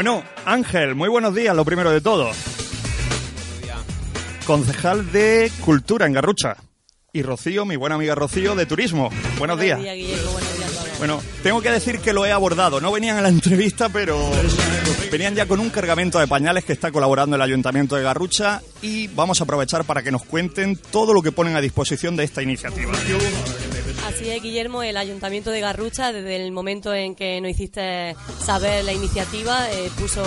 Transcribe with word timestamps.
Bueno, 0.00 0.24
Ángel, 0.46 0.94
muy 0.94 1.10
buenos 1.10 1.34
días, 1.34 1.54
lo 1.54 1.62
primero 1.62 1.90
de 1.90 2.00
todo. 2.00 2.30
Concejal 4.46 5.12
de 5.12 5.52
Cultura 5.60 6.06
en 6.06 6.14
Garrucha. 6.14 6.56
Y 7.12 7.20
Rocío, 7.20 7.66
mi 7.66 7.76
buena 7.76 7.96
amiga 7.96 8.14
Rocío, 8.14 8.54
de 8.54 8.64
Turismo. 8.64 9.10
Buenos, 9.38 9.60
días. 9.60 9.78
Guillermo, 9.78 10.32
buenos 10.32 10.56
días 10.56 10.70
a 10.70 10.84
todos. 10.84 10.98
Bueno, 11.00 11.22
tengo 11.42 11.60
que 11.60 11.70
decir 11.70 11.98
que 11.98 12.14
lo 12.14 12.24
he 12.24 12.32
abordado. 12.32 12.80
No 12.80 12.92
venían 12.92 13.18
a 13.18 13.20
la 13.20 13.28
entrevista, 13.28 13.90
pero 13.90 14.18
venían 15.12 15.34
ya 15.34 15.44
con 15.44 15.60
un 15.60 15.68
cargamento 15.68 16.18
de 16.18 16.26
pañales 16.26 16.64
que 16.64 16.72
está 16.72 16.90
colaborando 16.90 17.36
el 17.36 17.42
Ayuntamiento 17.42 17.96
de 17.96 18.02
Garrucha 18.02 18.62
y 18.80 19.08
vamos 19.08 19.42
a 19.42 19.44
aprovechar 19.44 19.84
para 19.84 20.02
que 20.02 20.10
nos 20.10 20.24
cuenten 20.24 20.76
todo 20.76 21.12
lo 21.12 21.20
que 21.20 21.30
ponen 21.30 21.56
a 21.56 21.60
disposición 21.60 22.16
de 22.16 22.24
esta 22.24 22.40
iniciativa. 22.40 22.90
Así 24.06 24.28
es, 24.30 24.42
Guillermo, 24.42 24.82
el 24.82 24.96
Ayuntamiento 24.96 25.50
de 25.50 25.60
Garrucha, 25.60 26.12
desde 26.12 26.44
el 26.44 26.52
momento 26.52 26.92
en 26.94 27.14
que 27.14 27.40
nos 27.40 27.50
hiciste 27.50 28.16
saber 28.42 28.84
la 28.84 28.92
iniciativa, 28.92 29.70
eh, 29.70 29.90
puso 29.98 30.22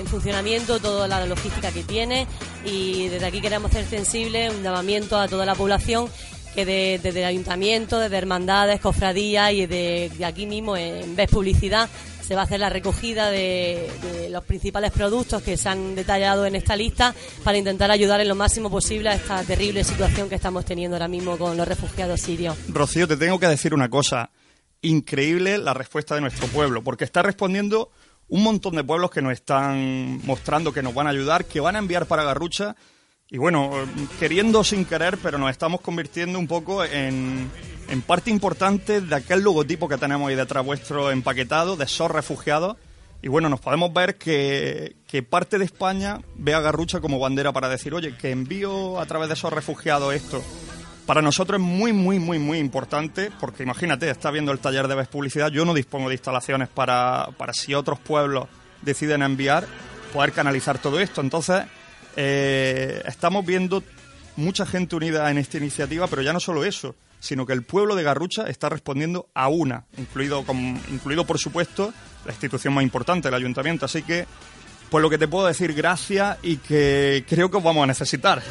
en 0.00 0.06
funcionamiento 0.06 0.80
toda 0.80 1.06
la 1.06 1.24
logística 1.26 1.70
que 1.70 1.82
tiene 1.82 2.26
y 2.64 3.08
desde 3.08 3.26
aquí 3.26 3.40
queremos 3.40 3.70
hacer 3.70 3.86
sensible 3.86 4.50
un 4.50 4.62
llamamiento 4.62 5.18
a 5.18 5.28
toda 5.28 5.44
la 5.44 5.54
población 5.54 6.08
que 6.54 6.64
de- 6.64 7.00
desde 7.02 7.20
el 7.20 7.26
Ayuntamiento, 7.26 7.98
desde 7.98 8.16
hermandades, 8.16 8.80
cofradías 8.80 9.52
y 9.52 9.66
de, 9.66 10.10
aquí 10.24 10.46
mismo 10.46 10.76
en 10.76 11.16
Vez 11.16 11.28
Publicidad 11.30 11.88
se 12.26 12.34
va 12.34 12.40
a 12.40 12.44
hacer 12.44 12.58
la 12.60 12.70
recogida 12.70 13.30
de, 13.30 13.90
de 14.02 14.30
los 14.30 14.42
principales 14.44 14.92
productos 14.92 15.42
que 15.42 15.58
se 15.58 15.68
han 15.68 15.94
detallado 15.94 16.46
en 16.46 16.54
esta 16.54 16.74
lista 16.74 17.14
para 17.42 17.58
intentar 17.58 17.90
ayudar 17.90 18.20
en 18.20 18.28
lo 18.28 18.34
máximo 18.34 18.70
posible 18.70 19.10
a 19.10 19.14
esta 19.14 19.42
terrible 19.42 19.84
situación 19.84 20.30
que 20.30 20.34
estamos 20.36 20.64
teniendo 20.64 20.96
ahora 20.96 21.08
mismo 21.08 21.36
con 21.36 21.54
los 21.56 21.68
refugiados 21.68 22.20
sirios. 22.22 22.56
Rocío, 22.68 23.06
te 23.06 23.18
tengo 23.18 23.38
que 23.38 23.46
decir 23.48 23.74
una 23.74 23.90
cosa. 23.90 24.30
Increíble 24.80 25.58
la 25.58 25.72
respuesta 25.74 26.14
de 26.14 26.20
nuestro 26.20 26.46
pueblo, 26.48 26.82
porque 26.82 27.04
está 27.04 27.22
respondiendo 27.22 27.90
un 28.28 28.42
montón 28.42 28.74
de 28.76 28.84
pueblos 28.84 29.10
que 29.10 29.22
nos 29.22 29.32
están 29.32 30.20
mostrando 30.24 30.72
que 30.72 30.82
nos 30.82 30.94
van 30.94 31.06
a 31.06 31.10
ayudar, 31.10 31.44
que 31.44 31.60
van 31.60 31.76
a 31.76 31.78
enviar 31.78 32.06
para 32.06 32.22
Garrucha. 32.24 32.74
Y 33.30 33.38
bueno, 33.38 33.72
queriendo 34.20 34.62
sin 34.62 34.84
querer, 34.84 35.18
pero 35.18 35.38
nos 35.38 35.50
estamos 35.50 35.80
convirtiendo 35.80 36.38
un 36.38 36.46
poco 36.46 36.84
en, 36.84 37.50
en 37.88 38.02
parte 38.02 38.30
importante 38.30 39.00
de 39.00 39.14
aquel 39.14 39.40
logotipo 39.40 39.88
que 39.88 39.96
tenemos 39.96 40.28
ahí 40.28 40.34
detrás 40.34 40.64
vuestro 40.64 41.10
empaquetado, 41.10 41.76
de 41.76 41.86
SOS 41.86 42.10
refugiados. 42.10 42.76
Y 43.22 43.28
bueno, 43.28 43.48
nos 43.48 43.60
podemos 43.60 43.92
ver 43.92 44.16
que, 44.16 44.96
que 45.06 45.22
parte 45.22 45.58
de 45.58 45.64
España 45.64 46.20
ve 46.36 46.52
a 46.52 46.60
Garrucha 46.60 47.00
como 47.00 47.18
bandera 47.18 47.52
para 47.52 47.70
decir, 47.70 47.94
oye, 47.94 48.14
que 48.16 48.30
envío 48.30 49.00
a 49.00 49.06
través 49.06 49.28
de 49.28 49.34
esos 49.34 49.52
refugiados 49.52 50.14
esto. 50.14 50.42
Para 51.06 51.22
nosotros 51.22 51.60
es 51.60 51.66
muy, 51.66 51.92
muy, 51.92 52.18
muy, 52.18 52.38
muy 52.38 52.58
importante, 52.58 53.30
porque 53.40 53.62
imagínate, 53.62 54.08
está 54.10 54.30
viendo 54.30 54.52
el 54.52 54.58
taller 54.58 54.88
de 54.88 54.94
Ves 54.94 55.08
Publicidad, 55.08 55.50
yo 55.50 55.64
no 55.64 55.74
dispongo 55.74 56.08
de 56.08 56.14
instalaciones 56.14 56.68
para, 56.68 57.28
para 57.36 57.52
si 57.54 57.74
otros 57.74 57.98
pueblos 57.98 58.48
deciden 58.82 59.22
enviar, 59.22 59.66
poder 60.12 60.32
canalizar 60.32 60.78
todo 60.78 61.00
esto. 61.00 61.20
Entonces, 61.20 61.64
eh, 62.16 63.02
estamos 63.06 63.44
viendo 63.44 63.82
mucha 64.36 64.66
gente 64.66 64.96
unida 64.96 65.30
en 65.30 65.38
esta 65.38 65.58
iniciativa, 65.58 66.06
pero 66.06 66.22
ya 66.22 66.32
no 66.32 66.40
solo 66.40 66.64
eso, 66.64 66.94
sino 67.20 67.46
que 67.46 67.52
el 67.52 67.62
pueblo 67.62 67.94
de 67.94 68.02
Garrucha 68.02 68.44
está 68.44 68.68
respondiendo 68.68 69.28
a 69.34 69.48
una, 69.48 69.86
incluido, 69.96 70.44
incluido 70.90 71.24
por 71.24 71.38
supuesto 71.38 71.92
la 72.24 72.32
institución 72.32 72.74
más 72.74 72.84
importante, 72.84 73.28
el 73.28 73.34
ayuntamiento. 73.34 73.86
Así 73.86 74.02
que, 74.02 74.26
pues 74.90 75.02
lo 75.02 75.10
que 75.10 75.18
te 75.18 75.28
puedo 75.28 75.46
decir, 75.46 75.72
gracias 75.72 76.38
y 76.42 76.58
que 76.58 77.24
creo 77.28 77.50
que 77.50 77.56
os 77.56 77.62
vamos 77.62 77.84
a 77.84 77.86
necesitar. 77.86 78.42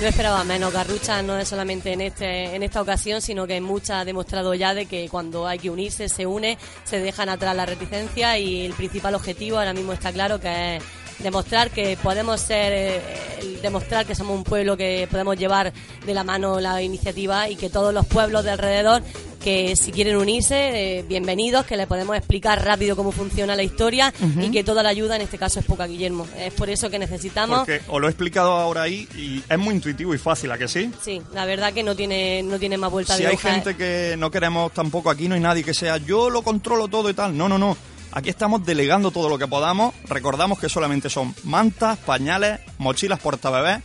No 0.00 0.06
esperaba 0.06 0.44
menos. 0.44 0.72
Garrucha 0.72 1.22
no 1.22 1.36
es 1.36 1.48
solamente 1.48 1.92
en 1.92 2.00
este 2.02 2.54
en 2.54 2.62
esta 2.62 2.80
ocasión, 2.80 3.20
sino 3.20 3.48
que 3.48 3.56
en 3.56 3.64
muchas 3.64 4.02
ha 4.02 4.04
demostrado 4.04 4.54
ya 4.54 4.72
de 4.72 4.86
que 4.86 5.08
cuando 5.08 5.48
hay 5.48 5.58
que 5.58 5.70
unirse, 5.70 6.08
se 6.08 6.24
une, 6.24 6.56
se 6.84 7.00
dejan 7.00 7.28
atrás 7.28 7.56
las 7.56 7.68
reticencias 7.68 8.38
y 8.38 8.64
el 8.64 8.74
principal 8.74 9.16
objetivo 9.16 9.58
ahora 9.58 9.72
mismo 9.72 9.92
está 9.92 10.12
claro 10.12 10.38
que 10.38 10.76
es 10.76 10.82
demostrar 11.20 11.70
que 11.70 11.96
podemos 12.02 12.40
ser, 12.40 12.72
eh, 12.72 13.58
demostrar 13.62 14.06
que 14.06 14.14
somos 14.14 14.36
un 14.36 14.44
pueblo 14.44 14.76
que 14.76 15.08
podemos 15.10 15.36
llevar 15.36 15.72
de 16.06 16.14
la 16.14 16.24
mano 16.24 16.60
la 16.60 16.82
iniciativa 16.82 17.48
y 17.48 17.56
que 17.56 17.70
todos 17.70 17.92
los 17.92 18.06
pueblos 18.06 18.44
de 18.44 18.50
alrededor 18.52 19.02
que 19.42 19.76
si 19.76 19.92
quieren 19.92 20.16
unirse, 20.16 20.98
eh, 20.98 21.04
bienvenidos, 21.08 21.64
que 21.64 21.76
les 21.76 21.86
podemos 21.86 22.16
explicar 22.16 22.64
rápido 22.64 22.96
cómo 22.96 23.12
funciona 23.12 23.54
la 23.54 23.62
historia 23.62 24.12
y 24.40 24.50
que 24.50 24.64
toda 24.64 24.82
la 24.82 24.88
ayuda 24.88 25.14
en 25.14 25.22
este 25.22 25.38
caso 25.38 25.60
es 25.60 25.64
poca, 25.66 25.86
Guillermo. 25.86 26.26
Es 26.36 26.52
por 26.54 26.68
eso 26.68 26.90
que 26.90 26.98
necesitamos 26.98 27.60
Porque 27.60 27.80
os 27.86 28.00
lo 28.00 28.08
he 28.08 28.10
explicado 28.10 28.50
ahora 28.52 28.82
ahí 28.82 29.06
y 29.16 29.42
es 29.48 29.58
muy 29.58 29.74
intuitivo 29.76 30.12
y 30.12 30.18
fácil, 30.18 30.50
¿a 30.50 30.58
que 30.58 30.66
sí? 30.66 30.90
Sí, 31.02 31.22
la 31.32 31.46
verdad 31.46 31.72
que 31.72 31.84
no 31.84 31.94
tiene, 31.94 32.42
no 32.42 32.58
tiene 32.58 32.76
más 32.78 32.90
vuelta 32.90 33.14
Si 33.16 33.22
de 33.22 33.28
hay 33.28 33.34
hoja. 33.36 33.52
gente 33.52 33.76
que 33.76 34.16
no 34.18 34.30
queremos 34.30 34.72
tampoco, 34.72 35.08
aquí 35.08 35.28
no 35.28 35.36
hay 35.36 35.40
nadie 35.40 35.62
que 35.62 35.72
sea 35.74 35.98
yo 35.98 36.30
lo 36.30 36.42
controlo 36.42 36.88
todo 36.88 37.08
y 37.08 37.14
tal. 37.14 37.36
No, 37.36 37.48
no, 37.48 37.58
no. 37.58 37.76
Aquí 38.12 38.30
estamos 38.30 38.64
delegando 38.64 39.10
todo 39.10 39.28
lo 39.28 39.38
que 39.38 39.46
podamos. 39.46 39.94
Recordamos 40.08 40.58
que 40.58 40.68
solamente 40.68 41.10
son 41.10 41.34
mantas, 41.44 41.98
pañales, 41.98 42.60
mochilas 42.78 43.20
portabebés, 43.20 43.82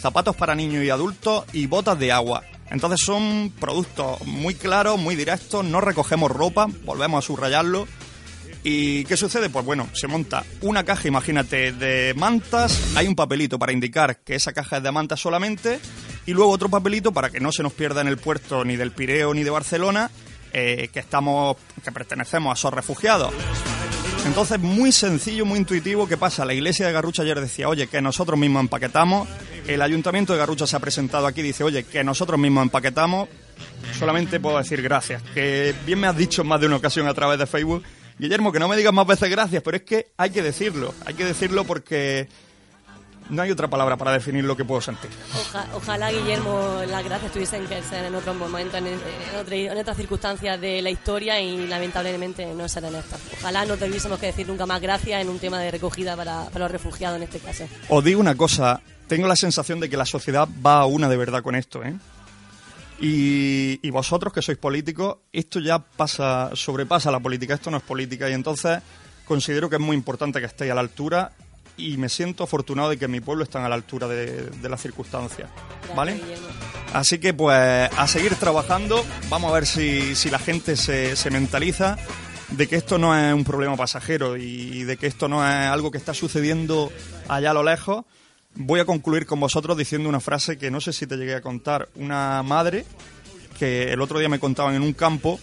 zapatos 0.00 0.34
para 0.34 0.54
niños 0.54 0.82
y 0.84 0.90
adultos 0.90 1.44
y 1.52 1.66
botas 1.66 1.98
de 1.98 2.12
agua. 2.12 2.42
Entonces 2.70 3.00
son 3.04 3.52
productos 3.60 4.26
muy 4.26 4.54
claros, 4.54 4.98
muy 4.98 5.14
directos, 5.14 5.64
no 5.64 5.80
recogemos 5.80 6.30
ropa, 6.30 6.66
volvemos 6.84 7.22
a 7.22 7.26
subrayarlo. 7.26 7.86
¿Y 8.64 9.04
qué 9.04 9.16
sucede? 9.16 9.48
Pues 9.48 9.64
bueno, 9.64 9.88
se 9.92 10.08
monta 10.08 10.42
una 10.62 10.84
caja, 10.84 11.06
imagínate, 11.06 11.70
de 11.70 12.14
mantas, 12.14 12.96
hay 12.96 13.06
un 13.06 13.14
papelito 13.14 13.60
para 13.60 13.72
indicar 13.72 14.18
que 14.18 14.34
esa 14.34 14.52
caja 14.52 14.78
es 14.78 14.82
de 14.82 14.90
mantas 14.90 15.20
solamente, 15.20 15.78
y 16.26 16.32
luego 16.32 16.50
otro 16.50 16.68
papelito 16.68 17.12
para 17.12 17.30
que 17.30 17.38
no 17.38 17.52
se 17.52 17.62
nos 17.62 17.72
pierda 17.72 18.00
en 18.00 18.08
el 18.08 18.16
puerto 18.16 18.64
ni 18.64 18.74
del 18.74 18.90
Pireo 18.90 19.32
ni 19.34 19.44
de 19.44 19.50
Barcelona, 19.50 20.10
eh, 20.58 20.88
que 20.90 21.00
estamos, 21.00 21.58
que 21.84 21.92
pertenecemos 21.92 22.50
a 22.50 22.54
esos 22.54 22.72
refugiados. 22.72 23.30
Entonces, 24.24 24.58
muy 24.58 24.90
sencillo, 24.90 25.44
muy 25.44 25.58
intuitivo. 25.58 26.08
¿Qué 26.08 26.16
pasa? 26.16 26.46
La 26.46 26.54
iglesia 26.54 26.86
de 26.86 26.94
Garrucha 26.94 27.22
ayer 27.22 27.38
decía, 27.38 27.68
oye, 27.68 27.88
que 27.88 28.00
nosotros 28.00 28.38
mismos 28.38 28.62
empaquetamos. 28.62 29.28
El 29.66 29.82
ayuntamiento 29.82 30.32
de 30.32 30.38
Garrucha 30.38 30.66
se 30.66 30.74
ha 30.74 30.78
presentado 30.78 31.26
aquí 31.26 31.42
dice, 31.42 31.62
oye, 31.62 31.84
que 31.84 32.02
nosotros 32.02 32.40
mismos 32.40 32.62
empaquetamos. 32.62 33.28
Solamente 33.98 34.40
puedo 34.40 34.56
decir 34.56 34.80
gracias. 34.80 35.22
Que 35.34 35.74
bien 35.84 36.00
me 36.00 36.06
has 36.06 36.16
dicho 36.16 36.40
en 36.40 36.48
más 36.48 36.58
de 36.58 36.68
una 36.68 36.76
ocasión 36.76 37.06
a 37.06 37.12
través 37.12 37.38
de 37.38 37.46
Facebook. 37.46 37.82
Guillermo, 38.18 38.50
que 38.50 38.58
no 38.58 38.66
me 38.66 38.78
digas 38.78 38.94
más 38.94 39.06
veces 39.06 39.28
gracias, 39.28 39.62
pero 39.62 39.76
es 39.76 39.82
que 39.82 40.06
hay 40.16 40.30
que 40.30 40.40
decirlo. 40.40 40.94
Hay 41.04 41.12
que 41.12 41.26
decirlo 41.26 41.64
porque 41.64 42.28
no 43.30 43.42
hay 43.42 43.50
otra 43.50 43.68
palabra 43.68 43.96
para 43.96 44.12
definir 44.12 44.44
lo 44.44 44.56
que 44.56 44.64
puedo 44.64 44.80
sentir. 44.80 45.10
Oja- 45.34 45.66
ojalá, 45.74 46.10
Guillermo, 46.12 46.80
las 46.88 47.04
gracias 47.04 47.32
tuviesen 47.32 47.66
que 47.66 47.82
ser 47.82 48.04
en 48.04 48.14
en, 48.14 48.18
otra- 49.40 49.56
en 49.56 49.78
otras 49.78 49.96
circunstancias 49.96 50.60
de 50.60 50.82
la 50.82 50.90
historia 50.90 51.40
y 51.40 51.66
lamentablemente 51.66 52.46
no 52.54 52.68
serán 52.68 52.94
estas. 52.94 53.20
Ojalá 53.40 53.64
no 53.64 53.76
tuviésemos 53.76 54.18
que 54.18 54.26
decir 54.26 54.46
nunca 54.46 54.66
más 54.66 54.80
gracias 54.80 55.20
en 55.20 55.28
un 55.28 55.38
tema 55.38 55.58
de 55.60 55.70
recogida 55.70 56.16
para, 56.16 56.44
para 56.46 56.64
los 56.66 56.70
refugiados 56.72 57.16
en 57.16 57.22
este 57.24 57.38
caso. 57.38 57.64
Os 57.88 58.04
digo 58.04 58.20
una 58.20 58.34
cosa, 58.34 58.80
tengo 59.08 59.26
la 59.28 59.36
sensación 59.36 59.80
de 59.80 59.88
que 59.90 59.96
la 59.96 60.06
sociedad 60.06 60.48
va 60.64 60.80
a 60.80 60.86
una 60.86 61.08
de 61.08 61.16
verdad 61.16 61.42
con 61.42 61.54
esto, 61.54 61.82
¿eh? 61.84 61.94
Y, 62.98 63.78
y 63.86 63.90
vosotros 63.90 64.32
que 64.32 64.40
sois 64.40 64.56
políticos, 64.56 65.18
esto 65.32 65.60
ya 65.60 65.78
pasa, 65.78 66.50
sobrepasa 66.54 67.10
la 67.10 67.20
política, 67.20 67.52
esto 67.54 67.70
no 67.70 67.76
es 67.76 67.82
política 67.82 68.30
y 68.30 68.32
entonces 68.32 68.80
considero 69.26 69.68
que 69.68 69.76
es 69.76 69.82
muy 69.82 69.94
importante 69.96 70.40
que 70.40 70.46
estéis 70.46 70.72
a 70.72 70.74
la 70.74 70.80
altura 70.80 71.32
y 71.76 71.96
me 71.96 72.08
siento 72.08 72.44
afortunado 72.44 72.90
de 72.90 72.98
que 72.98 73.08
mi 73.08 73.20
pueblo 73.20 73.44
está 73.44 73.64
a 73.64 73.68
la 73.68 73.74
altura 73.74 74.08
de, 74.08 74.50
de 74.50 74.68
las 74.68 74.80
circunstancias, 74.80 75.48
¿vale? 75.94 76.20
Así 76.92 77.18
que 77.18 77.34
pues 77.34 77.90
a 77.96 78.06
seguir 78.06 78.34
trabajando, 78.36 79.04
vamos 79.28 79.50
a 79.50 79.54
ver 79.54 79.66
si, 79.66 80.14
si 80.14 80.30
la 80.30 80.38
gente 80.38 80.76
se, 80.76 81.16
se 81.16 81.30
mentaliza 81.30 81.96
de 82.50 82.68
que 82.68 82.76
esto 82.76 82.98
no 82.98 83.16
es 83.16 83.34
un 83.34 83.44
problema 83.44 83.76
pasajero 83.76 84.36
y 84.36 84.84
de 84.84 84.96
que 84.96 85.06
esto 85.06 85.28
no 85.28 85.46
es 85.46 85.66
algo 85.66 85.90
que 85.90 85.98
está 85.98 86.14
sucediendo 86.14 86.92
allá 87.28 87.50
a 87.50 87.54
lo 87.54 87.62
lejos. 87.62 88.04
Voy 88.54 88.80
a 88.80 88.86
concluir 88.86 89.26
con 89.26 89.40
vosotros 89.40 89.76
diciendo 89.76 90.08
una 90.08 90.20
frase 90.20 90.56
que 90.56 90.70
no 90.70 90.80
sé 90.80 90.92
si 90.92 91.06
te 91.06 91.16
llegué 91.16 91.34
a 91.34 91.42
contar. 91.42 91.88
Una 91.96 92.42
madre 92.42 92.86
que 93.58 93.92
el 93.92 94.00
otro 94.00 94.18
día 94.18 94.28
me 94.28 94.38
contaban 94.38 94.74
en 94.74 94.82
un 94.82 94.92
campo, 94.92 95.40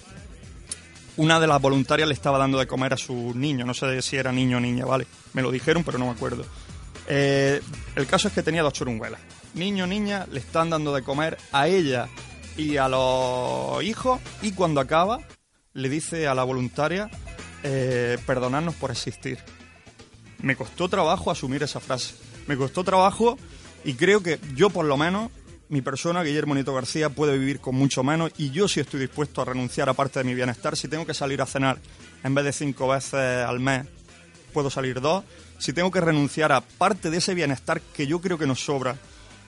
una 1.18 1.40
de 1.40 1.48
las 1.48 1.62
voluntarias 1.62 2.08
le 2.08 2.14
estaba 2.14 2.38
dando 2.38 2.58
de 2.58 2.68
comer 2.68 2.94
a 2.94 2.98
su 2.98 3.34
niño, 3.36 3.66
no 3.66 3.74
sé 3.74 4.02
si 4.02 4.16
era 4.16 4.32
niño 4.32 4.58
o 4.58 4.60
niña, 4.60 4.86
¿vale? 4.86 5.08
Me 5.34 5.42
lo 5.42 5.52
dijeron, 5.52 5.84
pero 5.84 5.98
no 5.98 6.06
me 6.06 6.12
acuerdo. 6.12 6.46
Eh, 7.08 7.62
el 7.96 8.08
caso 8.08 8.28
es 8.28 8.34
que 8.34 8.44
tenía 8.44 8.64
dos 8.64 8.74
churunguelas. 8.74 9.20
Niño, 9.54 9.86
niña, 9.86 10.26
le 10.32 10.40
están 10.40 10.70
dando 10.70 10.94
de 10.94 11.04
comer 11.04 11.38
a 11.52 11.68
ella 11.68 12.08
y 12.58 12.78
a 12.78 12.88
los 12.88 13.84
hijos 13.84 14.20
y 14.42 14.52
cuando 14.52 14.80
acaba 14.80 15.20
le 15.74 15.90
dice 15.90 16.28
a 16.28 16.36
la 16.36 16.44
voluntaria, 16.44 17.10
eh, 17.64 18.18
perdonadnos 18.26 18.76
por 18.76 18.92
existir. 18.92 19.40
Me 20.40 20.56
costó 20.56 20.90
trabajo 20.90 21.32
asumir 21.32 21.64
esa 21.64 21.80
frase. 21.80 22.16
Me 22.48 22.58
costó 22.58 22.84
trabajo 22.84 23.38
y 23.84 23.94
creo 23.94 24.22
que 24.22 24.40
yo 24.56 24.70
por 24.70 24.86
lo 24.86 24.98
menos, 24.98 25.32
mi 25.74 25.82
persona, 25.82 26.22
Guillermo 26.22 26.54
Nieto 26.54 26.72
García, 26.72 27.10
puede 27.10 27.36
vivir 27.36 27.60
con 27.60 27.74
mucho 27.74 28.04
menos 28.04 28.32
y 28.38 28.52
yo 28.52 28.68
sí 28.68 28.80
estoy 28.80 29.00
dispuesto 29.00 29.42
a 29.42 29.46
renunciar 29.46 29.90
a 29.90 29.94
parte 29.94 30.20
de 30.20 30.24
mi 30.24 30.36
bienestar. 30.36 30.78
Si 30.78 30.88
tengo 30.88 31.04
que 31.04 31.16
salir 31.16 31.42
a 31.42 31.48
cenar 31.48 31.80
en 32.24 32.36
vez 32.36 32.46
de 32.46 32.54
cinco 32.54 32.90
veces 32.90 33.14
al 33.14 33.60
mes, 33.60 33.88
puedo 34.54 34.70
salir 34.70 35.02
dos. 35.02 35.24
Si 35.58 35.74
tengo 35.74 35.90
que 35.90 36.00
renunciar 36.00 36.52
a 36.52 36.62
parte 36.62 37.10
de 37.10 37.18
ese 37.18 37.34
bienestar 37.34 37.82
que 37.82 38.06
yo 38.06 38.22
creo 38.22 38.38
que 38.38 38.46
nos 38.46 38.64
sobra 38.64 38.96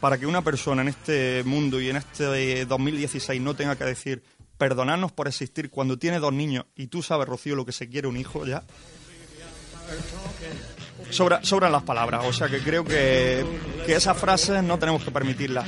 para 0.02 0.18
que 0.18 0.26
una 0.26 0.42
persona 0.42 0.82
en 0.82 0.88
este 0.88 1.44
mundo 1.46 1.80
y 1.80 1.90
en 1.92 1.98
este 1.98 2.66
2016 2.66 3.40
no 3.40 3.54
tenga 3.56 3.76
que 3.76 3.84
decir 3.84 4.24
perdonarnos 4.58 5.12
por 5.12 5.28
existir 5.28 5.70
cuando 5.70 6.00
tiene 6.00 6.20
dos 6.20 6.34
niños 6.34 6.66
y 6.76 6.88
tú 6.88 7.04
sabes, 7.04 7.28
Rocío, 7.28 7.56
lo 7.56 7.68
que 7.68 7.72
se 7.72 7.88
quiere 7.88 8.08
un 8.08 8.18
hijo 8.18 8.48
ya. 8.48 8.64
sobra, 11.12 11.44
sobran 11.44 11.72
las 11.72 11.84
palabras. 11.84 12.26
O 12.26 12.34
sea 12.34 12.48
que 12.48 12.62
creo 12.62 12.84
que, 12.84 13.46
que 13.86 13.94
esas 13.94 14.18
frases 14.18 14.64
no 14.64 14.80
tenemos 14.80 15.04
que 15.04 15.12
permitirlas. 15.12 15.68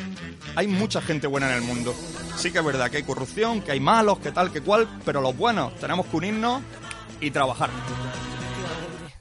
Hay 0.58 0.68
mucha 0.68 1.02
gente 1.04 1.28
buena 1.28 1.52
en 1.52 1.58
el 1.58 1.62
mundo. 1.62 1.94
Sí 2.36 2.52
que 2.52 2.58
es 2.58 2.66
verdad 2.66 2.90
que 2.90 2.98
hay 2.98 3.04
corrupción, 3.04 3.62
que 3.62 3.74
hay 3.74 3.80
malos, 3.80 4.18
que 4.18 4.32
tal, 4.32 4.52
que 4.52 4.62
cual, 4.62 4.88
pero 5.06 5.22
los 5.22 5.38
buenos 5.38 5.76
tenemos 5.76 6.08
que 6.08 6.18
unirnos 6.18 6.64
y 7.22 7.30
trabajar. 7.30 7.70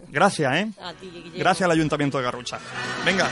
Gracias, 0.09 0.55
¿eh? 0.55 0.71
Gracias 1.37 1.67
al 1.67 1.73
Ayuntamiento 1.73 2.17
de 2.17 2.25
Garrucha. 2.25 2.59
Venga. 3.05 3.29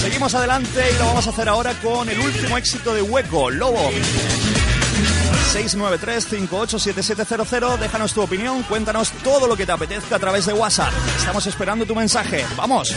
Seguimos 0.00 0.34
adelante 0.34 0.90
y 0.90 0.94
lo 0.98 1.04
vamos 1.04 1.26
a 1.26 1.30
hacer 1.30 1.50
ahora 1.50 1.74
con 1.74 2.08
el 2.08 2.18
último 2.18 2.56
éxito 2.56 2.94
de 2.94 3.02
Hueco, 3.02 3.50
Lobo. 3.50 3.90
693-587700, 5.52 7.76
déjanos 7.76 8.14
tu 8.14 8.22
opinión, 8.22 8.62
cuéntanos 8.62 9.10
todo 9.22 9.46
lo 9.46 9.58
que 9.58 9.66
te 9.66 9.72
apetezca 9.72 10.16
a 10.16 10.18
través 10.18 10.46
de 10.46 10.54
WhatsApp. 10.54 10.94
Estamos 11.18 11.46
esperando 11.46 11.84
tu 11.84 11.94
mensaje. 11.94 12.46
¡Vamos! 12.56 12.96